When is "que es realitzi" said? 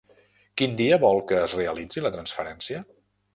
1.31-2.05